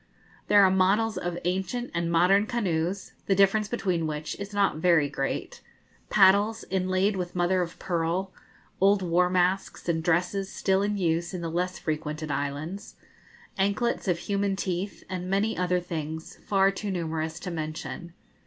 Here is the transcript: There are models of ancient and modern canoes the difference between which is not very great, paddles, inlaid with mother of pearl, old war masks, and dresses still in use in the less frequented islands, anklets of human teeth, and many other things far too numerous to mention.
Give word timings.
There 0.47 0.63
are 0.63 0.71
models 0.71 1.15
of 1.15 1.37
ancient 1.45 1.91
and 1.93 2.11
modern 2.11 2.47
canoes 2.47 3.11
the 3.27 3.35
difference 3.35 3.67
between 3.67 4.07
which 4.07 4.35
is 4.39 4.51
not 4.51 4.77
very 4.77 5.07
great, 5.07 5.61
paddles, 6.09 6.63
inlaid 6.71 7.15
with 7.15 7.35
mother 7.35 7.61
of 7.61 7.77
pearl, 7.77 8.31
old 8.79 9.03
war 9.03 9.29
masks, 9.29 9.87
and 9.87 10.01
dresses 10.03 10.51
still 10.51 10.81
in 10.81 10.97
use 10.97 11.35
in 11.35 11.41
the 11.41 11.51
less 11.51 11.77
frequented 11.77 12.31
islands, 12.31 12.95
anklets 13.59 14.07
of 14.07 14.17
human 14.17 14.55
teeth, 14.55 15.03
and 15.07 15.29
many 15.29 15.55
other 15.55 15.79
things 15.79 16.35
far 16.47 16.71
too 16.71 16.89
numerous 16.89 17.39
to 17.39 17.51
mention. 17.51 18.15